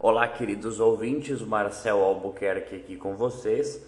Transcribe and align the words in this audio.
Olá, 0.00 0.28
queridos 0.28 0.78
ouvintes, 0.78 1.42
Marcel 1.42 2.04
Albuquerque 2.04 2.76
aqui 2.76 2.96
com 2.96 3.16
vocês, 3.16 3.84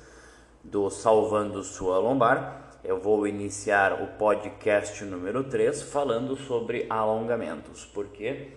do 0.65 0.91
Salvando 0.91 1.63
Sua 1.63 1.99
Lombar. 1.99 2.81
Eu 2.83 2.99
vou 2.99 3.29
iniciar 3.29 4.03
o 4.03 4.09
podcast 4.19 5.05
número 5.05 5.45
3 5.45 5.83
falando 5.85 6.35
sobre 6.35 6.85
alongamentos, 6.91 7.87
porque 7.95 8.49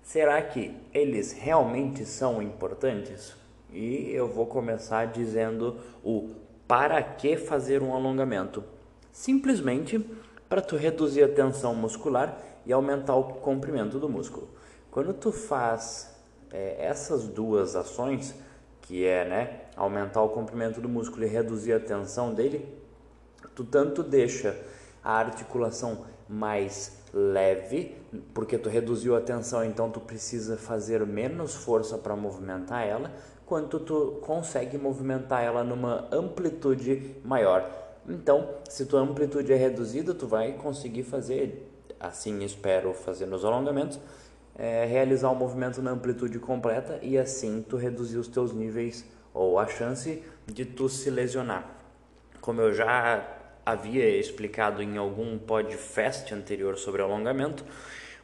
será 0.00 0.40
que 0.40 0.74
eles 0.94 1.32
realmente 1.32 2.06
são 2.06 2.40
importantes? 2.40 3.36
E 3.70 4.10
eu 4.10 4.26
vou 4.26 4.46
começar 4.46 5.08
dizendo 5.08 5.76
o 6.02 6.30
para 6.66 7.02
que 7.02 7.36
fazer 7.36 7.82
um 7.82 7.94
alongamento. 7.94 8.64
Simplesmente 9.12 9.98
para 10.48 10.62
tu 10.62 10.76
reduzir 10.76 11.22
a 11.22 11.28
tensão 11.28 11.74
muscular 11.74 12.38
e 12.64 12.72
aumentar 12.72 13.14
o 13.14 13.24
comprimento 13.24 13.98
do 13.98 14.08
músculo. 14.08 14.48
Quando 14.90 15.12
tu 15.12 15.30
faz 15.30 16.11
é, 16.52 16.76
essas 16.78 17.26
duas 17.26 17.74
ações, 17.74 18.34
que 18.82 19.06
é 19.06 19.24
né, 19.24 19.60
aumentar 19.76 20.22
o 20.22 20.28
comprimento 20.28 20.80
do 20.80 20.88
músculo 20.88 21.24
e 21.24 21.28
reduzir 21.28 21.72
a 21.72 21.80
tensão 21.80 22.34
dele, 22.34 22.68
tu 23.54 23.64
tanto 23.64 24.02
deixa 24.02 24.56
a 25.02 25.14
articulação 25.14 26.04
mais 26.28 26.98
leve, 27.12 27.96
porque 28.32 28.56
tu 28.56 28.68
reduziu 28.68 29.16
a 29.16 29.20
tensão, 29.20 29.64
então 29.64 29.90
tu 29.90 30.00
precisa 30.00 30.56
fazer 30.56 31.04
menos 31.06 31.54
força 31.54 31.98
para 31.98 32.16
movimentar 32.16 32.86
ela, 32.86 33.10
quanto 33.44 33.80
tu 33.80 34.18
consegue 34.22 34.78
movimentar 34.78 35.42
ela 35.42 35.62
numa 35.62 36.08
amplitude 36.10 37.16
maior. 37.24 37.70
Então, 38.08 38.48
se 38.68 38.86
tua 38.86 39.00
amplitude 39.00 39.52
é 39.52 39.56
reduzida, 39.56 40.14
tu 40.14 40.26
vai 40.26 40.52
conseguir 40.52 41.02
fazer, 41.02 41.70
assim 42.00 42.42
espero 42.42 42.94
fazer 42.94 43.26
nos 43.26 43.44
alongamentos, 43.44 44.00
é, 44.56 44.84
realizar 44.84 45.30
o 45.30 45.34
movimento 45.34 45.80
na 45.80 45.90
amplitude 45.90 46.38
completa 46.38 46.98
e 47.02 47.16
assim 47.16 47.64
tu 47.68 47.76
reduzir 47.76 48.18
os 48.18 48.28
teus 48.28 48.52
níveis 48.52 49.04
ou 49.32 49.58
a 49.58 49.66
chance 49.66 50.22
de 50.46 50.64
tu 50.64 50.88
se 50.88 51.10
lesionar. 51.10 51.68
Como 52.40 52.60
eu 52.60 52.72
já 52.72 53.26
havia 53.64 54.08
explicado 54.08 54.82
em 54.82 54.96
algum 54.96 55.38
podcast 55.38 56.34
anterior 56.34 56.76
sobre 56.76 57.02
alongamento, 57.02 57.64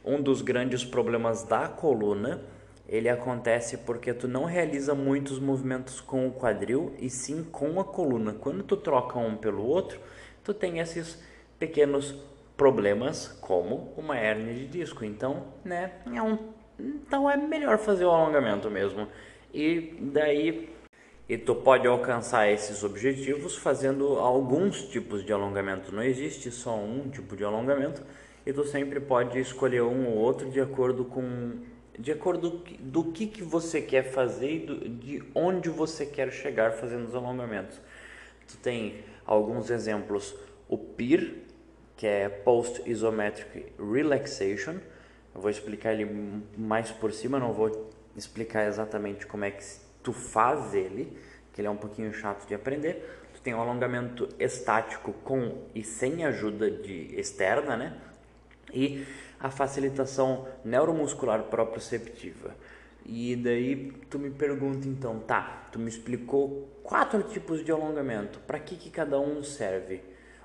um 0.03 0.21
dos 0.21 0.41
grandes 0.41 0.83
problemas 0.83 1.43
da 1.43 1.67
coluna 1.67 2.41
ele 2.89 3.07
acontece 3.07 3.77
porque 3.77 4.11
tu 4.13 4.27
não 4.27 4.45
realiza 4.45 4.95
muitos 4.95 5.37
movimentos 5.37 6.01
com 6.01 6.27
o 6.27 6.31
quadril 6.31 6.91
e 6.97 7.07
sim 7.07 7.43
com 7.43 7.79
a 7.79 7.85
coluna. 7.85 8.33
Quando 8.33 8.63
tu 8.63 8.75
troca 8.75 9.19
um 9.19 9.37
pelo 9.37 9.63
outro, 9.63 9.99
tu 10.43 10.55
tem 10.55 10.79
esses 10.79 11.21
pequenos 11.59 12.15
problemas 12.59 13.29
como 13.39 13.93
uma 13.95 14.17
hernia 14.17 14.53
de 14.53 14.67
disco. 14.67 15.05
Então, 15.05 15.45
né, 15.63 15.93
é 16.13 16.21
um, 16.21 16.37
então 16.77 17.31
é 17.31 17.37
melhor 17.37 17.77
fazer 17.77 18.03
o 18.03 18.11
alongamento 18.11 18.69
mesmo. 18.69 19.07
E 19.53 19.97
daí 20.01 20.69
e 21.27 21.37
tu 21.37 21.55
pode 21.55 21.87
alcançar 21.87 22.51
esses 22.51 22.83
objetivos 22.83 23.55
fazendo 23.55 24.19
alguns 24.19 24.89
tipos 24.89 25.23
de 25.23 25.31
alongamento. 25.31 25.95
Não 25.95 26.03
existe 26.03 26.51
só 26.51 26.75
um 26.75 27.09
tipo 27.09 27.37
de 27.37 27.45
alongamento 27.45 28.03
e 28.45 28.51
tu 28.51 28.65
sempre 28.65 28.99
pode 28.99 29.39
escolher 29.39 29.83
um 29.83 30.07
ou 30.07 30.17
outro 30.17 30.49
de 30.49 30.59
acordo 30.59 31.05
com 31.05 31.59
de 31.97 32.11
acordo 32.11 32.63
do 32.79 33.11
que, 33.11 33.27
que 33.27 33.43
você 33.43 33.81
quer 33.81 34.03
fazer 34.11 34.51
e 34.51 34.59
do, 34.59 34.89
de 34.89 35.23
onde 35.35 35.69
você 35.69 36.05
quer 36.05 36.31
chegar 36.31 36.71
fazendo 36.71 37.07
os 37.07 37.15
alongamentos. 37.15 37.79
Tu 38.47 38.57
tem 38.57 39.03
alguns 39.25 39.69
exemplos, 39.69 40.33
o 40.69 40.77
PIR, 40.77 41.48
que 41.99 42.07
é 42.07 42.29
Post 42.29 42.89
Isometric 42.89 43.73
Relaxation. 43.77 44.75
Eu 45.35 45.41
vou 45.41 45.51
explicar 45.51 45.91
ele 45.91 46.41
mais 46.57 46.89
por 46.91 47.11
cima, 47.11 47.37
não 47.37 47.51
vou 47.51 47.89
explicar 48.15 48.65
exatamente 48.67 49.27
como 49.27 49.43
é 49.43 49.51
que 49.51 49.61
tu 50.01 50.13
faz 50.13 50.73
ele, 50.73 51.17
que 51.51 51.59
ele 51.59 51.67
é 51.67 51.69
um 51.69 51.75
pouquinho 51.75 52.13
chato 52.13 52.47
de 52.47 52.55
aprender. 52.55 53.27
Tu 53.33 53.41
tem 53.41 53.53
um 53.53 53.59
alongamento 53.59 54.29
estático 54.39 55.11
com 55.25 55.65
e 55.75 55.83
sem 55.83 56.23
ajuda 56.23 56.71
de 56.71 57.13
externa, 57.19 57.75
né? 57.75 57.97
E 58.73 59.05
a 59.37 59.51
facilitação 59.51 60.47
neuromuscular 60.63 61.43
proprioceptiva. 61.43 62.55
E 63.05 63.35
daí 63.35 63.91
tu 64.09 64.17
me 64.17 64.29
pergunta 64.29 64.87
então, 64.87 65.19
tá, 65.19 65.67
tu 65.69 65.77
me 65.77 65.89
explicou 65.89 66.79
quatro 66.81 67.21
tipos 67.23 67.61
de 67.61 67.73
alongamento, 67.73 68.39
para 68.47 68.57
que, 68.57 68.77
que 68.77 68.89
cada 68.89 69.19
um 69.19 69.43
serve? 69.43 70.01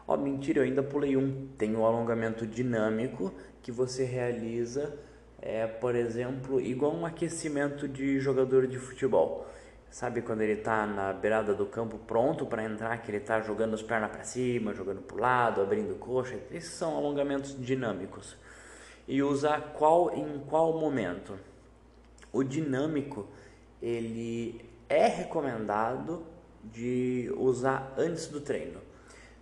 Ó, 0.07 0.15
oh, 0.15 0.17
mentira, 0.19 0.61
eu 0.61 0.65
ainda 0.65 0.83
pulei 0.83 1.17
um. 1.17 1.49
Tem 1.57 1.75
o 1.75 1.85
alongamento 1.87 2.47
dinâmico 2.47 3.33
que 3.63 3.73
você 3.73 4.05
realiza, 4.05 4.95
é, 5.41 5.67
por 5.67 5.95
exemplo, 5.95 6.61
igual 6.61 6.95
um 6.95 7.07
aquecimento 7.07 7.89
de 7.89 8.21
jogador 8.21 8.67
de 8.67 8.79
futebol. 8.79 9.47
Sabe 9.91 10.21
quando 10.21 10.43
ele 10.43 10.55
está 10.55 10.87
na 10.87 11.13
beirada 11.13 11.55
do 11.55 11.65
campo 11.65 11.99
pronto 11.99 12.45
para 12.45 12.65
entrar, 12.65 13.01
que 13.01 13.11
ele 13.11 13.19
está 13.19 13.41
jogando 13.41 13.75
as 13.75 13.83
pernas 13.83 14.11
para 14.11 14.25
cima, 14.25 14.75
jogando 14.75 15.01
para 15.01 15.17
o 15.17 15.21
lado, 15.21 15.63
abrindo 15.63 15.95
coxa? 15.99 16.39
Esses 16.51 16.75
são 16.75 16.97
alongamentos 16.97 17.57
dinâmicos. 17.59 18.37
E 19.09 19.23
usar 19.23 19.73
qual 19.73 20.15
em 20.15 20.39
qual 20.51 20.79
momento? 20.79 21.39
O 22.31 22.43
dinâmico, 22.43 23.27
ele 23.81 24.69
é 24.87 25.07
recomendado 25.07 26.27
de 26.63 27.33
usar 27.39 27.95
antes 27.97 28.27
do 28.27 28.41
treino 28.41 28.84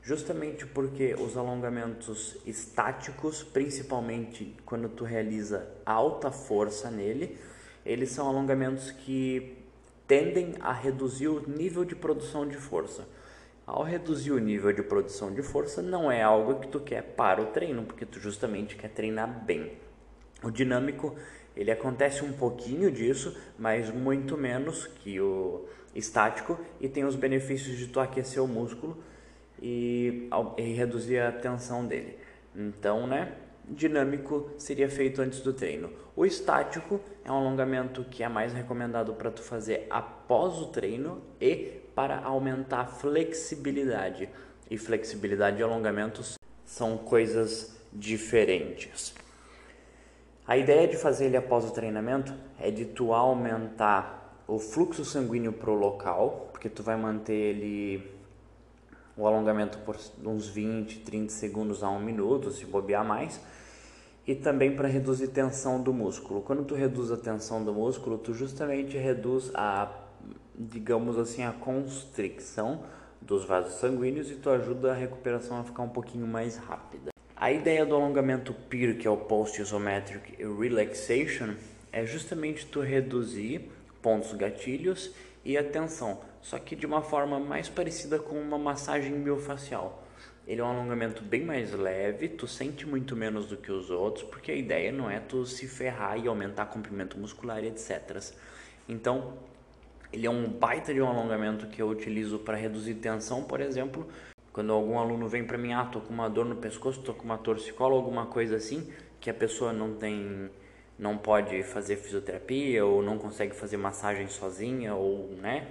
justamente 0.03 0.67
porque 0.67 1.15
os 1.15 1.37
alongamentos 1.37 2.37
estáticos, 2.45 3.43
principalmente 3.43 4.57
quando 4.67 4.89
tu 4.89 5.05
realiza 5.05 5.69
alta 5.87 6.31
força 6.31 6.91
nele, 6.91 7.39
eles 7.87 8.11
são 8.11 8.29
alongamentos 8.29 8.91
que 8.91 9.59
tendem 10.07 10.55
a 10.61 10.73
reduzir 10.73 11.29
o 11.29 11.49
nível 11.49 11.85
de 11.85 11.95
produção 11.95 12.47
de 12.47 12.57
força. 12.57 13.07
Ao 13.65 13.85
reduzir 13.85 14.33
o 14.33 14.39
nível 14.39 14.73
de 14.73 14.83
produção 14.83 15.33
de 15.33 15.41
força, 15.41 15.81
não 15.81 16.11
é 16.11 16.21
algo 16.21 16.59
que 16.59 16.67
tu 16.67 16.81
quer 16.81 17.03
para 17.03 17.41
o 17.41 17.47
treino, 17.47 17.85
porque 17.85 18.05
tu 18.05 18.19
justamente 18.19 18.75
quer 18.75 18.91
treinar 18.91 19.45
bem. 19.45 19.79
O 20.43 20.51
dinâmico, 20.51 21.15
ele 21.57 21.71
acontece 21.71 22.25
um 22.25 22.33
pouquinho 22.33 22.91
disso, 22.91 23.37
mas 23.57 23.89
muito 23.89 24.37
menos 24.37 24.89
que 24.89 25.21
o 25.21 25.65
estático 25.95 26.59
e 26.81 26.89
tem 26.89 27.05
os 27.05 27.15
benefícios 27.15 27.79
de 27.79 27.87
tu 27.87 28.01
aquecer 28.01 28.43
o 28.43 28.49
músculo 28.49 28.97
e, 29.63 30.29
e 30.59 30.73
reduzir 30.73 31.21
a 31.21 31.31
tensão 31.31 31.87
dele. 31.87 32.19
Então, 32.55 33.07
né? 33.07 33.33
Dinâmico 33.65 34.51
seria 34.59 34.91
feito 34.91 35.23
antes 35.23 35.41
do 35.41 35.53
treino. 35.53 35.91
O 36.17 36.27
estático 36.27 37.01
é 37.25 37.31
um 37.31 37.37
alongamento 37.37 38.05
que 38.05 38.25
é 38.25 38.29
mais 38.29 38.53
recomendado 38.53 39.15
para 39.15 39.31
tu 39.31 39.41
fazer 39.41 39.87
após 39.89 40.59
o 40.59 40.67
treino 40.67 41.23
e 41.41 41.81
para 41.95 42.19
aumentar 42.19 42.81
a 42.81 42.87
flexibilidade. 42.87 44.29
E 44.69 44.77
flexibilidade 44.77 45.61
e 45.61 45.63
alongamentos 45.63 46.37
são 46.65 46.99
coisas 46.99 47.79
diferentes. 47.93 49.15
A 50.47 50.57
ideia 50.57 50.89
de 50.89 50.97
fazer 50.97 51.27
ele 51.27 51.37
após 51.37 51.65
o 51.65 51.71
treinamento 51.71 52.35
é 52.59 52.71
de 52.71 52.85
tu 52.85 53.15
aumentar 53.15 54.43
o 54.49 54.59
fluxo 54.59 55.05
sanguíneo 55.05 55.53
para 55.53 55.71
o 55.71 55.75
local, 55.75 56.49
porque 56.51 56.69
tu 56.69 56.83
vai 56.83 56.97
manter 56.97 57.33
ele 57.33 58.12
o 59.17 59.27
alongamento 59.27 59.79
por 59.79 59.97
uns 60.25 60.49
20, 60.49 61.01
30 61.01 61.33
segundos 61.33 61.83
a 61.83 61.91
um 61.91 62.01
minuto, 62.01 62.51
se 62.51 62.65
bobear 62.65 63.05
mais, 63.05 63.41
e 64.27 64.35
também 64.35 64.75
para 64.75 64.89
reduzir 64.89 65.29
tensão 65.29 65.83
do 65.83 65.93
músculo. 65.93 66.43
Quando 66.43 66.65
tu 66.65 66.75
reduz 66.75 67.11
a 67.11 67.17
tensão 67.17 67.65
do 67.65 67.73
músculo, 67.73 68.19
tu 68.19 68.33
justamente 68.33 68.97
reduz 68.97 69.51
a, 69.55 69.91
digamos 70.57 71.19
assim, 71.19 71.43
a 71.43 71.53
constricção 71.53 72.83
dos 73.21 73.45
vasos 73.45 73.75
sanguíneos 73.75 74.31
e 74.31 74.37
tu 74.37 74.51
ajuda 74.51 74.93
a 74.93 74.95
recuperação 74.95 75.61
a 75.61 75.65
ficar 75.65 75.83
um 75.83 75.89
pouquinho 75.89 76.27
mais 76.27 76.57
rápida. 76.57 77.11
A 77.37 77.51
ideia 77.51 77.85
do 77.85 77.95
alongamento 77.95 78.55
PIR, 78.55 78.99
que 78.99 79.07
é 79.07 79.11
o 79.11 79.17
Post 79.17 79.61
Isometric 79.61 80.37
Relaxation, 80.39 81.55
é 81.91 82.07
justamente 82.07 82.67
tu 82.67 82.81
reduzir 82.81 83.69
pontos 84.01 84.33
gatilhos 84.33 85.13
e 85.45 85.59
a 85.59 85.65
tensão 85.65 86.21
só 86.43 86.59
que 86.59 86.77
de 86.77 86.85
uma 86.85 87.01
forma 87.01 87.41
mais 87.41 87.69
parecida 87.69 88.19
com 88.19 88.39
uma 88.39 88.59
massagem 88.59 89.13
miofacial. 89.13 90.03
Ele 90.47 90.61
é 90.61 90.65
um 90.65 90.69
alongamento 90.69 91.23
bem 91.23 91.45
mais 91.45 91.73
leve, 91.73 92.29
tu 92.29 92.49
sente 92.49 92.85
muito 92.85 93.17
menos 93.17 93.47
do 93.47 93.57
que 93.57 93.71
os 93.71 93.91
outros, 93.91 94.25
porque 94.25 94.51
a 94.51 94.55
ideia 94.55 94.91
não 94.91 95.09
é 95.09 95.21
tu 95.21 95.47
se 95.47 95.69
ferrar 95.69 96.19
e 96.19 96.27
aumentar 96.27 96.67
comprimento 96.67 97.17
muscular 97.17 97.63
e 97.63 97.69
etc. 97.69 98.21
Então, 98.89 99.35
ele 100.13 100.27
é 100.27 100.31
um 100.31 100.49
baita 100.49 100.93
de 100.93 101.01
um 101.01 101.09
alongamento 101.09 101.69
que 101.69 101.81
eu 101.81 101.89
utilizo 101.89 102.41
para 102.41 102.57
reduzir 102.57 102.97
tensão, 102.97 103.45
por 103.45 103.61
exemplo, 103.61 104.09
quando 104.53 104.73
algum 104.73 104.99
aluno 104.99 105.29
vem 105.29 105.45
para 105.45 105.57
mim, 105.57 105.73
ah, 105.73 105.85
tô 105.85 106.01
com 106.01 106.13
uma 106.13 106.29
dor 106.29 106.45
no 106.45 106.57
pescoço, 106.57 107.01
tô 107.01 107.15
com 107.15 107.25
uma 107.25 107.39
torcicola, 107.39 107.95
alguma 107.95 108.27
coisa 108.27 108.57
assim, 108.57 108.93
que 109.21 109.31
a 109.31 109.35
pessoa 109.35 109.73
não 109.73 109.95
tem 109.95 110.51
não 110.99 111.17
pode 111.17 111.63
fazer 111.65 111.97
fisioterapia 111.97 112.85
ou 112.85 113.03
não 113.03 113.19
consegue 113.19 113.57
fazer 113.57 113.77
massagem 113.77 114.29
sozinha 114.29 114.95
ou, 114.95 115.31
né, 115.41 115.67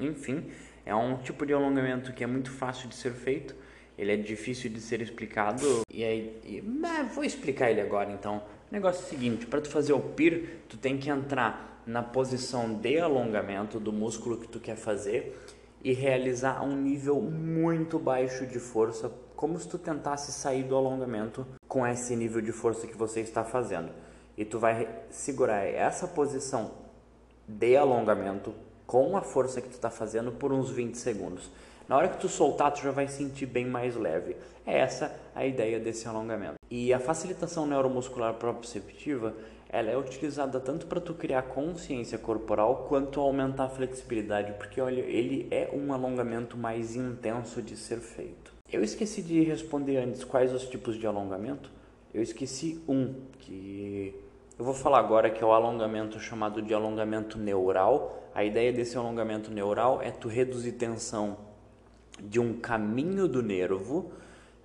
enfim, 0.00 0.50
é 0.84 0.94
um 0.94 1.16
tipo 1.18 1.44
de 1.44 1.52
alongamento 1.52 2.12
que 2.12 2.22
é 2.22 2.26
muito 2.26 2.50
fácil 2.50 2.88
de 2.88 2.94
ser 2.94 3.12
feito, 3.12 3.54
ele 3.98 4.12
é 4.12 4.16
difícil 4.16 4.70
de 4.70 4.80
ser 4.80 5.00
explicado. 5.00 5.82
E 5.90 6.04
aí, 6.04 6.40
e, 6.44 6.62
vou 7.14 7.24
explicar 7.24 7.70
ele 7.70 7.80
agora 7.80 8.10
então. 8.12 8.42
O 8.70 8.74
negócio 8.74 9.02
é 9.02 9.06
o 9.06 9.08
seguinte, 9.08 9.46
para 9.46 9.60
tu 9.60 9.68
fazer 9.68 9.92
o 9.92 10.00
PIR, 10.00 10.60
tu 10.68 10.76
tem 10.76 10.98
que 10.98 11.08
entrar 11.08 11.82
na 11.86 12.02
posição 12.02 12.74
de 12.74 12.98
alongamento 12.98 13.78
do 13.78 13.92
músculo 13.92 14.38
que 14.38 14.48
tu 14.48 14.58
quer 14.58 14.76
fazer 14.76 15.38
e 15.82 15.92
realizar 15.92 16.64
um 16.64 16.74
nível 16.76 17.20
muito 17.20 17.98
baixo 17.98 18.44
de 18.44 18.58
força, 18.58 19.10
como 19.36 19.58
se 19.58 19.68
tu 19.68 19.78
tentasse 19.78 20.32
sair 20.32 20.64
do 20.64 20.74
alongamento 20.74 21.46
com 21.68 21.86
esse 21.86 22.16
nível 22.16 22.40
de 22.40 22.50
força 22.50 22.86
que 22.86 22.96
você 22.96 23.20
está 23.20 23.44
fazendo. 23.44 23.92
E 24.36 24.44
tu 24.44 24.58
vai 24.58 24.88
segurar 25.10 25.64
essa 25.64 26.08
posição 26.08 26.72
de 27.46 27.76
alongamento 27.76 28.52
com 28.86 29.16
a 29.16 29.20
força 29.20 29.60
que 29.60 29.68
tu 29.68 29.74
está 29.74 29.90
fazendo 29.90 30.32
por 30.32 30.52
uns 30.52 30.70
20 30.70 30.96
segundos. 30.96 31.50
Na 31.88 31.96
hora 31.96 32.08
que 32.08 32.20
tu 32.20 32.28
soltar, 32.28 32.72
tu 32.72 32.82
já 32.82 32.90
vai 32.90 33.06
sentir 33.06 33.46
bem 33.46 33.64
mais 33.64 33.94
leve. 33.94 34.36
É 34.66 34.78
essa 34.78 35.14
a 35.34 35.46
ideia 35.46 35.78
desse 35.78 36.08
alongamento. 36.08 36.56
E 36.68 36.92
a 36.92 36.98
facilitação 36.98 37.66
neuromuscular 37.66 38.34
proprioceptiva, 38.34 39.34
ela 39.68 39.90
é 39.90 39.96
utilizada 39.96 40.58
tanto 40.58 40.86
para 40.86 41.00
tu 41.00 41.14
criar 41.14 41.42
consciência 41.42 42.18
corporal 42.18 42.86
quanto 42.88 43.20
aumentar 43.20 43.64
a 43.64 43.68
flexibilidade, 43.68 44.52
porque 44.54 44.80
olha, 44.80 45.00
ele 45.00 45.46
é 45.50 45.70
um 45.72 45.92
alongamento 45.92 46.56
mais 46.56 46.96
intenso 46.96 47.62
de 47.62 47.76
ser 47.76 47.98
feito. 47.98 48.52
Eu 48.72 48.82
esqueci 48.82 49.22
de 49.22 49.42
responder 49.44 49.98
antes 49.98 50.24
quais 50.24 50.52
os 50.52 50.68
tipos 50.68 50.98
de 50.98 51.06
alongamento. 51.06 51.70
Eu 52.12 52.22
esqueci 52.22 52.82
um 52.88 53.14
que 53.38 54.12
eu 54.58 54.64
vou 54.64 54.72
falar 54.72 54.98
agora 54.98 55.28
que 55.30 55.42
é 55.42 55.46
o 55.46 55.52
alongamento 55.52 56.18
chamado 56.18 56.62
de 56.62 56.72
alongamento 56.72 57.38
neural. 57.38 58.22
A 58.34 58.42
ideia 58.42 58.72
desse 58.72 58.96
alongamento 58.96 59.50
neural 59.50 60.00
é 60.00 60.10
tu 60.10 60.28
reduzir 60.28 60.72
tensão 60.72 61.36
de 62.18 62.40
um 62.40 62.58
caminho 62.58 63.28
do 63.28 63.42
nervo, 63.42 64.10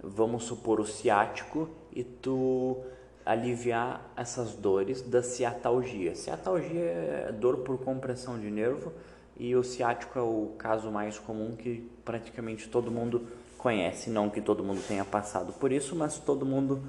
vamos 0.02 0.44
supor 0.44 0.80
o 0.80 0.86
ciático, 0.86 1.70
e 1.94 2.04
tu 2.06 2.78
aliviar 3.26 4.10
essas 4.16 4.54
dores 4.54 5.02
da 5.02 5.22
ciatalgia. 5.22 6.16
Ciatalgia 6.16 6.80
é 6.80 7.32
dor 7.34 7.58
por 7.58 7.78
compressão 7.80 8.40
de 8.40 8.50
nervo 8.50 8.94
e 9.38 9.56
o 9.56 9.64
ciático 9.64 10.18
é 10.18 10.22
o 10.22 10.54
caso 10.58 10.90
mais 10.90 11.20
comum 11.20 11.56
que 11.56 11.90
praticamente 12.06 12.70
todo 12.70 12.90
mundo 12.90 13.28
conhece, 13.58 14.10
não 14.10 14.30
que 14.30 14.42
todo 14.42 14.64
mundo 14.64 14.82
tenha 14.88 15.04
passado 15.04 15.52
por 15.54 15.72
isso, 15.72 15.96
mas 15.96 16.18
todo 16.18 16.46
mundo 16.46 16.82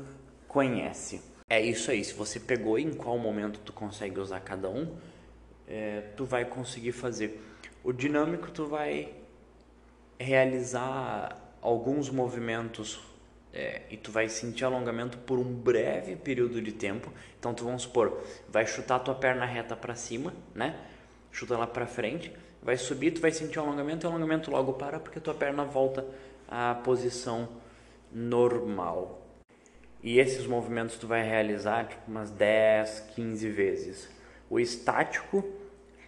conhece. 0.46 1.31
É 1.52 1.60
isso 1.60 1.90
aí, 1.90 2.02
se 2.02 2.14
você 2.14 2.40
pegou 2.40 2.78
em 2.78 2.94
qual 2.94 3.19
momento 3.19 3.60
tu 3.60 3.75
consegue 3.75 4.19
usar 4.19 4.40
cada 4.40 4.70
um, 4.70 4.96
é, 5.69 6.00
tu 6.16 6.25
vai 6.25 6.46
conseguir 6.46 6.93
fazer. 6.93 7.44
O 7.84 7.93
dinâmico 7.93 8.50
tu 8.50 8.64
vai 8.64 9.12
realizar 10.19 11.38
alguns 11.60 12.08
movimentos 12.08 13.02
é, 13.52 13.82
e 13.90 13.99
tu 13.99 14.10
vai 14.10 14.31
sentir 14.31 14.64
alongamento 14.64 15.19
por 15.19 15.38
um 15.38 15.44
breve 15.44 16.16
período 16.16 16.58
de 16.62 16.72
tempo. 16.72 17.12
Então 17.38 17.52
tu 17.52 17.64
vamos 17.64 17.82
supor, 17.82 18.25
vai 18.48 18.66
chutar 18.66 19.00
tua 19.00 19.14
perna 19.14 19.44
reta 19.44 19.76
para 19.76 19.94
cima, 19.94 20.32
né? 20.55 20.81
Chuta 21.31 21.52
ela 21.52 21.66
para 21.66 21.87
frente, 21.87 22.32
vai 22.62 22.78
subir, 22.78 23.10
tu 23.10 23.20
vai 23.20 23.31
sentir 23.31 23.58
alongamento 23.58 24.06
e 24.06 24.08
o 24.08 24.10
alongamento 24.10 24.50
logo 24.50 24.72
para 24.72 24.98
porque 24.98 25.20
tua 25.20 25.34
perna 25.34 25.66
volta 25.66 26.02
à 26.48 26.75
posição 26.76 27.46
normal. 28.10 29.21
E 30.02 30.19
esses 30.19 30.46
movimentos 30.49 30.96
tu 30.96 31.06
vai 31.06 31.22
realizar 31.22 31.87
tipo 31.87 32.10
umas 32.10 32.28
10, 32.31 33.10
15 33.14 33.49
vezes. 33.50 34.10
O 34.50 34.58
estático, 34.58 35.44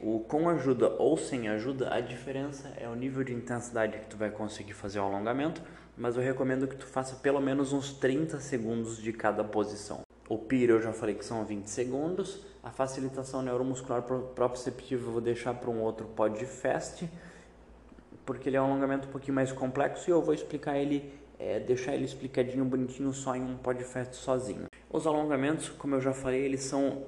o 0.00 0.18
com 0.18 0.48
ajuda 0.48 0.90
ou 0.98 1.16
sem 1.16 1.48
ajuda, 1.48 1.94
a 1.94 2.00
diferença 2.00 2.72
é 2.76 2.88
o 2.88 2.96
nível 2.96 3.22
de 3.22 3.32
intensidade 3.32 3.98
que 3.98 4.06
tu 4.06 4.16
vai 4.16 4.30
conseguir 4.30 4.72
fazer 4.72 4.98
o 4.98 5.04
alongamento, 5.04 5.62
mas 5.96 6.16
eu 6.16 6.22
recomendo 6.22 6.66
que 6.66 6.74
tu 6.74 6.86
faça 6.86 7.14
pelo 7.16 7.40
menos 7.40 7.72
uns 7.72 7.92
30 7.92 8.40
segundos 8.40 9.00
de 9.00 9.12
cada 9.12 9.44
posição. 9.44 10.00
O 10.28 10.38
PIR 10.38 10.70
eu 10.70 10.82
já 10.82 10.92
falei 10.92 11.14
que 11.14 11.24
são 11.24 11.44
20 11.44 11.66
segundos, 11.66 12.44
a 12.64 12.70
facilitação 12.70 13.42
neuromuscular 13.42 14.02
proprioceptiva 14.02 15.06
eu 15.06 15.12
vou 15.12 15.20
deixar 15.20 15.54
para 15.54 15.70
um 15.70 15.80
outro 15.80 16.06
podcast, 16.08 17.08
porque 18.26 18.48
ele 18.48 18.56
é 18.56 18.60
um 18.60 18.64
alongamento 18.64 19.06
um 19.06 19.12
pouquinho 19.12 19.34
mais 19.34 19.52
complexo 19.52 20.10
e 20.10 20.12
eu 20.12 20.20
vou 20.20 20.34
explicar 20.34 20.76
ele 20.76 21.12
é, 21.38 21.58
deixar 21.58 21.94
ele 21.94 22.04
explicadinho, 22.04 22.64
bonitinho, 22.64 23.12
só 23.12 23.34
em 23.34 23.42
um 23.42 23.56
podcast 23.56 24.16
sozinho. 24.16 24.66
Os 24.90 25.06
alongamentos, 25.06 25.68
como 25.68 25.94
eu 25.94 26.00
já 26.00 26.12
falei, 26.12 26.44
eles 26.44 26.62
são 26.62 27.02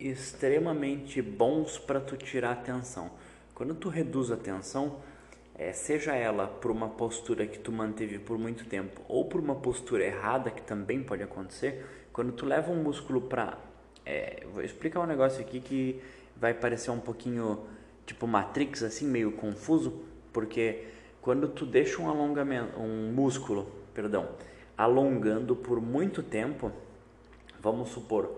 extremamente 0.00 1.20
bons 1.20 1.78
para 1.78 2.00
tu 2.00 2.16
tirar 2.16 2.52
a 2.52 2.56
tensão. 2.56 3.10
Quando 3.54 3.74
tu 3.74 3.88
reduz 3.88 4.30
a 4.30 4.36
tensão, 4.36 4.96
é, 5.54 5.72
seja 5.72 6.14
ela 6.14 6.46
por 6.46 6.70
uma 6.70 6.88
postura 6.88 7.46
que 7.46 7.58
tu 7.58 7.72
manteve 7.72 8.18
por 8.18 8.38
muito 8.38 8.64
tempo 8.64 9.02
ou 9.08 9.24
por 9.24 9.40
uma 9.40 9.56
postura 9.56 10.04
errada, 10.04 10.50
que 10.50 10.62
também 10.62 11.02
pode 11.02 11.22
acontecer, 11.22 11.84
quando 12.12 12.32
tu 12.32 12.46
leva 12.46 12.70
um 12.70 12.82
músculo 12.82 13.20
para... 13.20 13.58
É, 14.06 14.44
vou 14.52 14.62
explicar 14.62 15.00
um 15.00 15.06
negócio 15.06 15.40
aqui 15.40 15.60
que 15.60 16.00
vai 16.36 16.54
parecer 16.54 16.90
um 16.90 17.00
pouquinho 17.00 17.66
tipo 18.06 18.26
Matrix, 18.26 18.82
assim, 18.82 19.06
meio 19.06 19.32
confuso, 19.32 20.02
porque 20.32 20.86
quando 21.28 21.46
tu 21.46 21.66
deixa 21.66 22.00
um 22.00 22.08
alongamento, 22.08 22.80
um 22.80 23.12
músculo, 23.12 23.70
perdão, 23.92 24.30
alongando 24.78 25.54
por 25.54 25.78
muito 25.78 26.22
tempo, 26.22 26.72
vamos 27.60 27.90
supor 27.90 28.34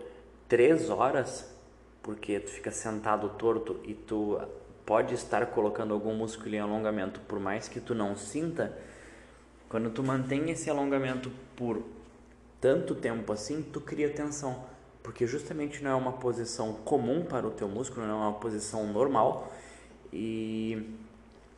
três 0.49 0.91
horas, 0.91 1.49
porque 2.03 2.41
tu 2.41 2.51
fica 2.51 2.73
sentado 2.73 3.29
torto 3.39 3.79
e 3.85 3.95
tu 3.95 4.41
pode 4.85 5.15
estar 5.15 5.47
colocando 5.53 5.95
algum 5.95 6.17
músculo 6.17 6.53
em 6.53 6.59
alongamento, 6.59 7.21
por 7.29 7.39
mais 7.39 7.69
que 7.69 7.79
tu 7.79 7.95
não 7.95 8.17
sinta, 8.17 8.77
quando 9.69 9.91
tu 9.91 10.03
mantém 10.03 10.51
esse 10.51 10.69
alongamento 10.69 11.31
por 11.55 11.85
tanto 12.61 12.97
tempo 12.97 13.33
assim, 13.33 13.63
tu 13.63 13.81
cria 13.81 14.11
tensão, 14.11 14.65
porque 15.01 15.29
justamente 15.29 15.81
não 15.81 15.93
é 15.93 15.95
uma 15.95 16.15
posição 16.15 16.73
comum 16.73 17.23
para 17.25 17.47
o 17.47 17.53
teu 17.53 17.69
músculo, 17.69 18.05
não 18.05 18.21
é 18.21 18.27
uma 18.31 18.41
posição 18.41 18.93
normal 18.93 19.53
e 20.13 20.99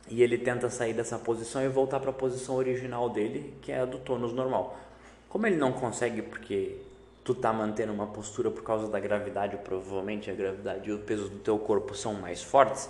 e 0.09 0.21
ele 0.21 0.37
tenta 0.37 0.69
sair 0.69 0.93
dessa 0.93 1.17
posição 1.17 1.63
e 1.63 1.67
voltar 1.67 1.99
para 1.99 2.09
a 2.09 2.13
posição 2.13 2.55
original 2.55 3.09
dele, 3.09 3.53
que 3.61 3.71
é 3.71 3.79
a 3.79 3.85
do 3.85 3.97
tônus 3.97 4.33
normal. 4.33 4.77
Como 5.29 5.47
ele 5.47 5.55
não 5.55 5.71
consegue 5.71 6.21
porque 6.21 6.77
tu 7.23 7.33
tá 7.33 7.53
mantendo 7.53 7.93
uma 7.93 8.07
postura 8.07 8.51
por 8.51 8.63
causa 8.63 8.87
da 8.87 8.99
gravidade, 8.99 9.57
provavelmente 9.63 10.29
a 10.29 10.33
gravidade 10.33 10.89
e 10.89 10.93
o 10.93 10.99
peso 10.99 11.29
do 11.29 11.39
teu 11.39 11.57
corpo 11.57 11.95
são 11.95 12.13
mais 12.13 12.43
fortes, 12.43 12.89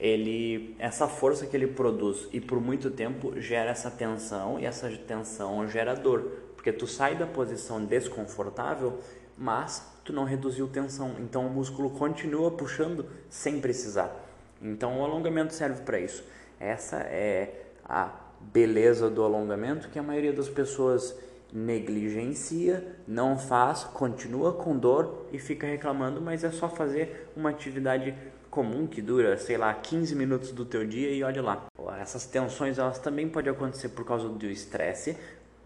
ele 0.00 0.74
essa 0.80 1.06
força 1.06 1.46
que 1.46 1.56
ele 1.56 1.68
produz 1.68 2.28
e 2.32 2.40
por 2.40 2.60
muito 2.60 2.90
tempo 2.90 3.40
gera 3.40 3.70
essa 3.70 3.90
tensão 3.90 4.58
e 4.58 4.66
essa 4.66 4.90
tensão 4.90 5.68
gera 5.68 5.94
dor, 5.94 6.22
porque 6.56 6.72
tu 6.72 6.88
sai 6.88 7.14
da 7.14 7.26
posição 7.26 7.84
desconfortável, 7.84 8.98
mas 9.38 9.86
tu 10.04 10.12
não 10.12 10.24
reduziu 10.24 10.66
tensão, 10.66 11.14
então 11.20 11.46
o 11.46 11.50
músculo 11.50 11.90
continua 11.90 12.50
puxando 12.50 13.06
sem 13.30 13.60
precisar. 13.60 14.31
Então 14.62 15.00
o 15.00 15.04
alongamento 15.04 15.52
serve 15.52 15.82
para 15.82 15.98
isso. 15.98 16.24
Essa 16.60 16.98
é 16.98 17.66
a 17.84 18.10
beleza 18.40 19.10
do 19.10 19.22
alongamento 19.22 19.88
que 19.88 19.98
a 19.98 20.02
maioria 20.02 20.32
das 20.32 20.48
pessoas 20.48 21.16
negligencia, 21.52 22.96
não 23.06 23.36
faz, 23.36 23.84
continua 23.84 24.54
com 24.54 24.76
dor 24.76 25.26
e 25.30 25.38
fica 25.38 25.66
reclamando, 25.66 26.20
mas 26.20 26.42
é 26.44 26.50
só 26.50 26.68
fazer 26.68 27.30
uma 27.36 27.50
atividade 27.50 28.14
comum 28.50 28.86
que 28.86 29.02
dura, 29.02 29.36
sei 29.36 29.58
lá, 29.58 29.72
15 29.74 30.14
minutos 30.14 30.50
do 30.52 30.64
teu 30.64 30.86
dia 30.86 31.10
e 31.10 31.22
olha 31.22 31.42
lá. 31.42 31.66
Essas 32.00 32.26
tensões 32.26 32.78
elas 32.78 32.98
também 32.98 33.28
podem 33.28 33.52
acontecer 33.52 33.90
por 33.90 34.04
causa 34.04 34.28
do 34.28 34.46
estresse, 34.46 35.16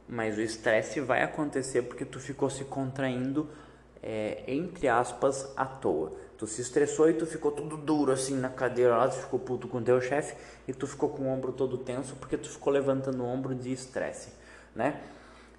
mas 0.09 0.37
o 0.37 0.41
estresse 0.41 1.01
vai 1.01 1.23
acontecer 1.23 1.83
porque 1.83 2.05
tu 2.05 2.19
ficou 2.19 2.51
se 2.51 2.65
contraindo 2.65 3.49
é, 4.03 4.43
entre 4.47 4.89
aspas 4.89 5.53
à 5.57 5.65
toa. 5.65 6.13
Tu 6.39 6.47
se 6.47 6.61
estressou 6.61 7.09
e 7.09 7.15
tu 7.15 7.27
ficou 7.27 7.51
tudo 7.51 7.77
duro 7.77 8.13
assim 8.13 8.37
na 8.37 8.49
cadeira 8.49 8.97
lá, 8.97 9.09
tu 9.09 9.17
ficou 9.17 9.39
puto 9.39 9.69
com 9.69 9.83
teu 9.83 10.01
chefe 10.01 10.37
e 10.69 10.75
tu 10.75 10.87
ficou 10.87 11.09
com 11.09 11.23
o 11.23 11.29
ombro 11.29 11.53
todo 11.53 11.79
tenso 11.79 12.15
porque 12.17 12.37
tu 12.37 12.49
ficou 12.49 12.73
levantando 12.73 13.23
o 13.23 13.27
ombro 13.27 13.55
de 13.55 13.73
estresse, 13.73 14.31
né? 14.75 15.01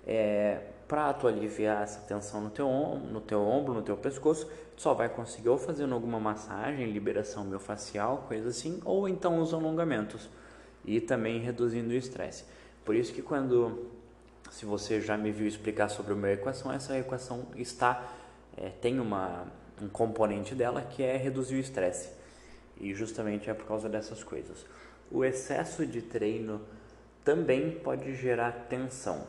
É, 0.05 0.61
para 0.87 1.11
tu 1.13 1.27
aliviar 1.27 1.83
essa 1.83 1.99
tensão 2.01 2.39
no 2.39 2.49
teu, 2.49 2.69
no 2.69 3.19
teu 3.19 3.41
ombro, 3.41 3.73
no 3.73 3.81
teu 3.81 3.97
pescoço, 3.97 4.45
tu 4.75 4.81
só 4.81 4.93
vai 4.93 5.09
conseguir 5.09 5.49
ou 5.49 5.57
fazendo 5.57 5.93
alguma 5.93 6.19
massagem, 6.19 6.89
liberação 6.91 7.43
miofascial, 7.43 8.25
coisa 8.27 8.49
assim, 8.49 8.79
ou 8.85 9.09
então 9.09 9.41
os 9.41 9.53
alongamentos 9.53 10.29
e 10.85 11.01
também 11.01 11.41
reduzindo 11.41 11.89
o 11.89 11.93
estresse. 11.93 12.45
Por 12.85 12.95
isso 12.95 13.13
que 13.13 13.21
quando, 13.21 13.89
se 14.49 14.65
você 14.65 15.01
já 15.01 15.17
me 15.17 15.29
viu 15.29 15.45
explicar 15.45 15.89
sobre 15.89 16.13
uma 16.13 16.31
equação, 16.31 16.71
essa 16.71 16.97
equação 16.97 17.47
está, 17.57 18.07
é, 18.57 18.69
tem 18.69 18.99
uma 18.99 19.47
um 19.81 19.87
componente 19.87 20.55
dela 20.55 20.81
que 20.81 21.03
é 21.03 21.15
reduzir 21.17 21.55
o 21.55 21.59
estresse. 21.59 22.09
E 22.79 22.93
justamente 22.93 23.49
é 23.49 23.53
por 23.53 23.65
causa 23.65 23.87
dessas 23.89 24.23
coisas. 24.23 24.65
O 25.11 25.23
excesso 25.23 25.85
de 25.85 26.01
treino 26.01 26.61
também 27.23 27.71
pode 27.71 28.15
gerar 28.15 28.67
tensão, 28.69 29.25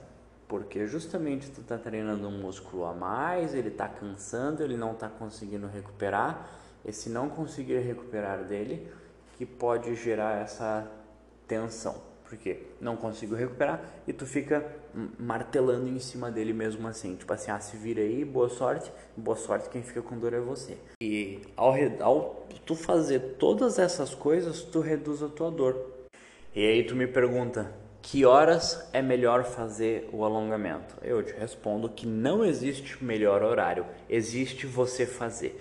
porque 0.47 0.87
justamente 0.87 1.51
tu 1.51 1.61
está 1.61 1.77
treinando 1.77 2.29
um 2.29 2.41
músculo 2.41 2.85
a 2.85 2.95
mais, 2.95 3.55
ele 3.55 3.69
está 3.69 3.89
cansando, 3.89 4.63
ele 4.63 4.77
não 4.77 4.93
está 4.93 5.09
conseguindo 5.09 5.67
recuperar. 5.67 6.49
Esse 6.85 7.09
não 7.09 7.29
conseguir 7.29 7.79
recuperar 7.81 8.45
dele 8.45 8.91
que 9.37 9.45
pode 9.45 9.95
gerar 9.95 10.41
essa 10.43 10.91
tensão. 11.47 12.08
Porque 12.29 12.59
não 12.81 12.97
consigo 12.97 13.35
recuperar 13.35 13.83
e 14.07 14.13
tu 14.13 14.27
fica 14.27 14.65
martelando 15.19 15.89
em 15.89 15.99
cima 15.99 16.31
dele 16.31 16.53
mesmo 16.53 16.87
assim, 16.87 17.17
tipo 17.17 17.33
assim, 17.33 17.51
ah, 17.51 17.59
se 17.59 17.77
vira 17.77 18.03
aí, 18.03 18.25
boa 18.25 18.49
sorte, 18.49 18.93
boa 19.17 19.37
sorte, 19.37 19.71
quem 19.71 19.83
fica 19.83 20.03
com 20.03 20.19
dor 20.19 20.35
é 20.35 20.41
você. 20.41 20.77
E 21.03 21.41
ao, 21.57 21.75
ao 22.01 22.47
tu 22.67 22.75
fazer 22.75 23.37
todas 23.39 23.79
essas 23.79 24.15
coisas, 24.15 24.63
tu 24.63 24.81
reduz 24.81 25.23
a 25.23 25.29
tua 25.29 25.51
dor. 25.51 25.75
E 26.55 26.67
aí 26.67 26.85
tu 26.85 26.95
me 26.95 27.07
pergunta, 27.07 27.73
que 28.03 28.25
horas 28.25 28.89
é 28.93 29.01
melhor 29.01 29.45
fazer 29.45 30.09
o 30.13 30.25
alongamento? 30.25 30.97
Eu 31.03 31.23
te 31.23 31.33
respondo 31.33 31.89
que 31.89 32.07
não 32.07 32.45
existe 32.45 33.03
melhor 33.03 33.43
horário, 33.43 33.87
existe 34.09 34.67
você 34.67 35.07
fazer. 35.07 35.61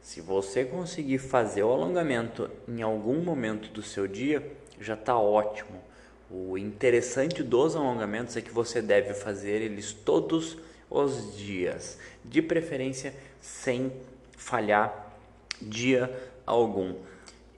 Se 0.00 0.20
você 0.20 0.64
conseguir 0.64 1.18
fazer 1.18 1.62
o 1.62 1.72
alongamento 1.72 2.48
em 2.68 2.80
algum 2.80 3.20
momento 3.22 3.68
do 3.70 3.82
seu 3.82 4.06
dia, 4.06 4.42
já 4.80 4.94
está 4.94 5.18
ótimo. 5.18 5.85
O 6.30 6.58
interessante 6.58 7.42
dos 7.42 7.76
alongamentos 7.76 8.36
é 8.36 8.40
que 8.40 8.50
você 8.50 8.82
deve 8.82 9.14
fazer 9.14 9.62
eles 9.62 9.92
todos 9.92 10.58
os 10.90 11.36
dias, 11.36 11.98
de 12.24 12.42
preferência 12.42 13.14
sem 13.40 13.92
falhar 14.36 15.14
dia 15.62 16.12
algum. 16.44 16.94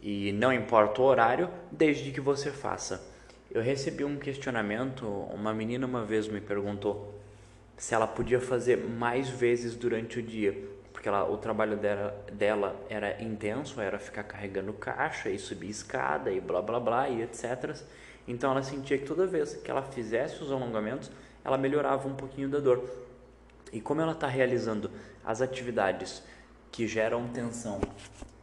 E 0.02 0.32
não 0.32 0.52
importa 0.52 1.00
o 1.00 1.04
horário, 1.04 1.50
desde 1.72 2.10
que 2.10 2.20
você 2.20 2.50
faça. 2.50 3.02
Eu 3.50 3.62
recebi 3.62 4.04
um 4.04 4.18
questionamento, 4.18 5.06
uma 5.06 5.54
menina 5.54 5.87
uma 5.87 6.04
vez 6.04 6.28
me 6.28 6.40
perguntou 6.40 7.14
se 7.76 7.94
ela 7.94 8.06
podia 8.06 8.40
fazer 8.40 8.76
mais 8.76 9.28
vezes 9.28 9.75
durante 9.75 10.18
o 10.18 10.22
dia 10.22 10.77
porque 10.99 11.09
ela, 11.09 11.31
o 11.31 11.37
trabalho 11.37 11.76
dela, 11.76 12.25
dela 12.33 12.75
era 12.90 13.23
intenso, 13.23 13.81
era 13.81 14.00
ficar 14.00 14.25
carregando 14.25 14.73
caixa 14.73 15.31
e 15.31 15.38
subir 15.38 15.71
escada 15.71 16.28
e 16.28 16.40
blá 16.40 16.61
blá 16.61 16.81
blá 16.81 17.09
e 17.09 17.23
etc. 17.23 17.76
Então 18.26 18.50
ela 18.50 18.64
sentia 18.64 18.99
que 18.99 19.07
toda 19.07 19.25
vez 19.25 19.55
que 19.55 19.71
ela 19.71 19.81
fizesse 19.81 20.43
os 20.43 20.50
alongamentos, 20.50 21.09
ela 21.45 21.57
melhorava 21.57 22.09
um 22.09 22.17
pouquinho 22.17 22.49
da 22.49 22.59
dor. 22.59 22.83
E 23.73 23.81
como 23.81 24.00
ela 24.00 24.11
está 24.11 24.26
realizando 24.26 24.90
as 25.25 25.40
atividades 25.40 26.21
que 26.73 26.88
geram 26.88 27.28
tensão 27.28 27.81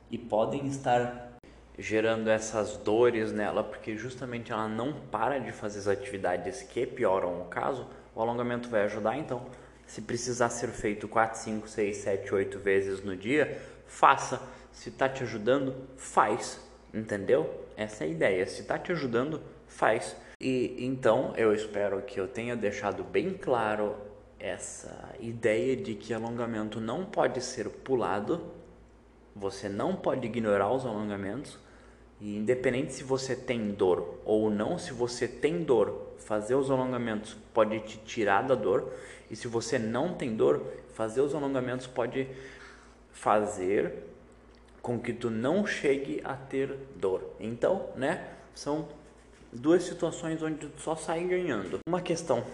e 0.10 0.18
podem 0.18 0.66
estar 0.68 1.34
gerando 1.78 2.30
essas 2.30 2.78
dores 2.78 3.34
nela, 3.34 3.66
porque 3.66 3.98
justamente 3.98 4.54
ela 4.54 4.70
não 4.70 4.94
para 4.94 5.40
de 5.40 5.52
fazer 5.52 5.80
as 5.80 5.88
atividades 5.90 6.62
que 6.62 6.86
pioram 6.86 7.42
o 7.42 7.46
caso, 7.48 7.86
o 8.16 8.22
alongamento 8.22 8.70
vai 8.70 8.84
ajudar 8.84 9.18
então 9.18 9.46
se 9.86 10.01
precisar 10.01 10.50
ser 10.50 10.70
feito 10.70 11.08
4, 11.08 11.39
5, 11.39 11.68
6, 11.68 11.98
7, 11.98 12.34
8 12.34 12.60
vezes 12.60 13.04
no 13.04 13.15
dia, 13.15 13.60
faça. 13.88 14.42
Se 14.72 14.89
está 14.89 15.08
te 15.08 15.24
ajudando, 15.24 15.75
faz. 15.98 16.60
Entendeu? 16.94 17.65
Essa 17.77 18.04
é 18.04 18.08
a 18.08 18.10
ideia. 18.10 18.46
Se 18.46 18.62
está 18.62 18.77
te 18.77 18.92
ajudando, 18.92 19.42
faz. 19.68 20.15
E 20.39 20.75
então 20.86 21.34
eu 21.38 21.54
espero 21.54 22.01
que 22.01 22.20
eu 22.20 22.27
tenha 22.27 22.56
deixado 22.56 23.04
bem 23.04 23.34
claro 23.34 23.96
essa 24.39 25.15
ideia 25.20 25.75
de 25.75 25.96
que 25.96 26.13
alongamento 26.13 26.80
não 26.80 27.06
pode 27.06 27.42
ser 27.42 27.70
pulado, 27.70 28.51
você 29.36 29.68
não 29.68 29.96
pode 29.96 30.27
ignorar 30.27 30.72
os 30.72 30.86
alongamentos, 30.86 31.58
e 32.20 32.38
independente 32.38 32.94
se 32.94 33.04
você 33.04 33.36
tem 33.36 33.72
dor 33.72 34.22
ou 34.24 34.50
não, 34.50 34.77
se 34.77 34.94
você 34.94 35.27
tem 35.27 35.63
dor, 35.63 36.13
fazer 36.20 36.56
os 36.56 36.72
alongamentos 36.72 37.36
pode 37.54 37.80
te 37.82 37.98
tirar 38.00 38.44
da 38.44 38.56
dor. 38.56 38.92
E 39.29 39.36
se 39.36 39.48
você 39.48 39.79
não 39.79 40.13
tem 40.13 40.36
dor, 40.36 40.65
fazer 40.94 41.22
os 41.22 41.34
alongamentos 41.34 41.88
pode 41.88 42.27
fazer 43.12 44.03
com 44.82 45.00
que 45.00 45.13
tu 45.13 45.29
não 45.29 45.65
chegue 45.65 46.22
a 46.24 46.36
ter 46.36 46.77
dor. 46.96 47.36
Então, 47.39 47.89
né, 47.96 48.29
são 48.53 48.88
duas 49.51 49.84
situações 49.84 50.44
onde 50.44 50.67
tu 50.67 50.82
só 50.82 50.96
sai 50.96 51.24
ganhando. 51.24 51.79
Uma 51.88 52.01
questão 52.01 52.46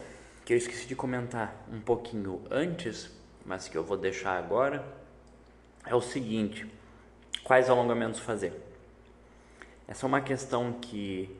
que 0.45 0.53
eu 0.53 0.57
esqueci 0.57 0.87
de 0.87 0.95
comentar 0.95 1.65
um 1.71 1.81
pouquinho 1.81 2.41
antes, 2.49 3.09
mas 3.45 3.67
que 3.67 3.77
eu 3.77 3.83
vou 3.83 3.97
deixar 3.97 4.37
agora, 4.37 4.85
é 5.85 5.93
o 5.93 6.01
seguinte: 6.01 6.65
quais 7.43 7.69
alongamentos 7.69 8.19
fazer? 8.19 8.53
Essa 9.87 10.05
é 10.05 10.07
uma 10.07 10.21
questão 10.21 10.73
que 10.73 11.35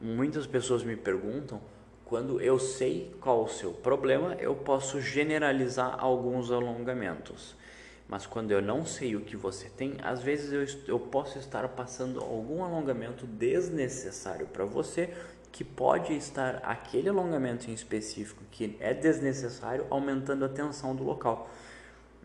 muitas 0.00 0.46
pessoas 0.46 0.82
me 0.82 0.96
perguntam. 0.96 1.60
Quando 2.08 2.40
eu 2.40 2.58
sei 2.58 3.14
qual 3.20 3.44
o 3.44 3.48
seu 3.48 3.70
problema, 3.70 4.34
eu 4.40 4.54
posso 4.54 4.98
generalizar 4.98 5.94
alguns 5.98 6.50
alongamentos. 6.50 7.54
Mas 8.08 8.24
quando 8.24 8.50
eu 8.50 8.62
não 8.62 8.86
sei 8.86 9.14
o 9.14 9.20
que 9.20 9.36
você 9.36 9.68
tem, 9.68 9.98
às 10.02 10.22
vezes 10.22 10.50
eu, 10.50 10.94
eu 10.94 10.98
posso 10.98 11.38
estar 11.38 11.68
passando 11.68 12.20
algum 12.20 12.64
alongamento 12.64 13.26
desnecessário 13.26 14.46
para 14.46 14.64
você, 14.64 15.10
que 15.52 15.62
pode 15.62 16.16
estar 16.16 16.62
aquele 16.64 17.10
alongamento 17.10 17.70
em 17.70 17.74
específico 17.74 18.42
que 18.50 18.74
é 18.80 18.94
desnecessário, 18.94 19.86
aumentando 19.90 20.46
a 20.46 20.48
tensão 20.48 20.96
do 20.96 21.04
local. 21.04 21.50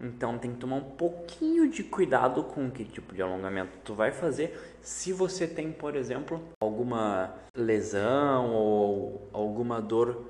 Então 0.01 0.37
tem 0.37 0.51
que 0.51 0.57
tomar 0.57 0.77
um 0.77 0.91
pouquinho 0.91 1.69
de 1.69 1.83
cuidado 1.83 2.43
com 2.43 2.69
que 2.69 2.83
tipo 2.83 3.13
de 3.13 3.21
alongamento 3.21 3.71
tu 3.83 3.93
vai 3.93 4.11
fazer. 4.11 4.77
Se 4.81 5.13
você 5.13 5.47
tem, 5.47 5.71
por 5.71 5.95
exemplo, 5.95 6.41
alguma 6.59 7.33
lesão 7.55 8.53
ou 8.53 9.29
alguma 9.31 9.81
dor 9.81 10.25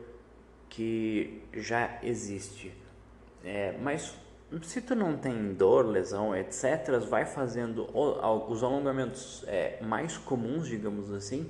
que 0.70 1.42
já 1.54 2.00
existe. 2.04 2.74
É, 3.44 3.76
mas 3.82 4.16
se 4.62 4.82
tu 4.82 4.94
não 4.94 5.18
tem 5.18 5.54
dor, 5.54 5.86
lesão, 5.86 6.36
etc., 6.36 7.00
vai 7.10 7.26
fazendo 7.26 7.88
os 7.94 8.64
alongamentos 8.64 9.44
é, 9.48 9.80
mais 9.82 10.18
comuns, 10.18 10.68
digamos 10.68 11.12
assim, 11.12 11.50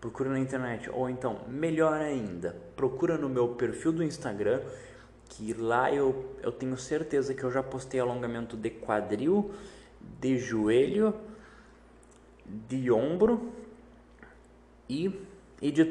procura 0.00 0.30
na 0.30 0.38
internet. 0.38 0.88
Ou 0.90 1.10
então, 1.10 1.40
melhor 1.48 2.00
ainda, 2.00 2.56
procura 2.76 3.18
no 3.18 3.28
meu 3.28 3.48
perfil 3.48 3.92
do 3.92 4.04
Instagram 4.04 4.60
que 5.28 5.52
lá 5.52 5.92
eu, 5.92 6.36
eu 6.42 6.52
tenho 6.52 6.76
certeza 6.76 7.34
que 7.34 7.44
eu 7.44 7.50
já 7.50 7.62
postei 7.62 8.00
alongamento 8.00 8.56
de 8.56 8.70
quadril, 8.70 9.50
de 10.20 10.38
joelho, 10.38 11.14
de 12.44 12.90
ombro 12.90 13.52
e, 14.88 15.12
e 15.60 15.70
de 15.70 15.84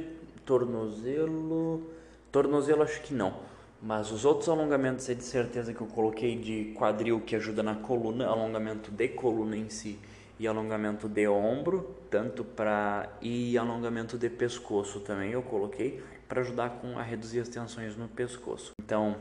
tornozelo. 0.45 1.83
Tornozelo 2.31 2.83
acho 2.83 3.01
que 3.01 3.13
não, 3.13 3.33
mas 3.81 4.11
os 4.11 4.25
outros 4.25 4.49
alongamentos 4.49 5.07
é 5.09 5.13
de 5.13 5.23
certeza 5.23 5.73
que 5.73 5.81
eu 5.81 5.87
coloquei 5.87 6.37
de 6.37 6.73
quadril 6.77 7.21
que 7.21 7.35
ajuda 7.35 7.63
na 7.63 7.75
coluna, 7.75 8.27
alongamento 8.27 8.91
de 8.91 9.07
coluna 9.09 9.55
em 9.55 9.69
si 9.69 9.99
e 10.37 10.47
alongamento 10.47 11.07
de 11.07 11.27
ombro, 11.27 11.95
tanto 12.09 12.43
para 12.43 13.09
e 13.21 13.57
alongamento 13.57 14.17
de 14.17 14.29
pescoço 14.29 14.99
também 14.99 15.31
eu 15.31 15.41
coloquei 15.41 16.03
para 16.27 16.41
ajudar 16.41 16.81
com 16.81 16.97
a 16.97 17.03
reduzir 17.03 17.39
as 17.39 17.49
tensões 17.49 17.95
no 17.95 18.07
pescoço. 18.07 18.71
Então, 18.79 19.15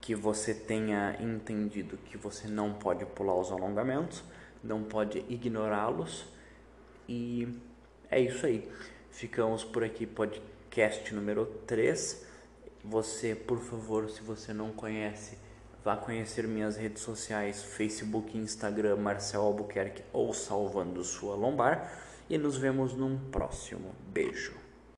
que 0.00 0.14
você 0.14 0.52
tenha 0.52 1.16
entendido 1.20 1.96
que 1.96 2.16
você 2.16 2.46
não 2.46 2.74
pode 2.74 3.06
pular 3.06 3.34
os 3.34 3.50
alongamentos, 3.50 4.22
não 4.62 4.82
pode 4.82 5.24
ignorá-los 5.28 6.26
e 7.08 7.48
é 8.10 8.20
isso 8.20 8.44
aí. 8.46 8.70
Ficamos 9.10 9.64
por 9.64 9.84
aqui, 9.84 10.06
podcast 10.06 11.14
número 11.14 11.46
3. 11.66 12.26
Você, 12.84 13.34
por 13.34 13.58
favor, 13.60 14.10
se 14.10 14.20
você 14.22 14.52
não 14.52 14.72
conhece, 14.72 15.38
vá 15.82 15.96
conhecer 15.96 16.46
minhas 16.46 16.76
redes 16.76 17.02
sociais, 17.02 17.62
Facebook, 17.62 18.36
Instagram, 18.36 18.96
Marcel 18.96 19.42
Albuquerque 19.42 20.02
ou 20.12 20.34
Salvando 20.34 21.02
Sua 21.02 21.34
Lombar. 21.34 21.90
E 22.28 22.36
nos 22.36 22.56
vemos 22.56 22.94
num 22.94 23.18
próximo. 23.30 23.94
Beijo. 24.12 24.63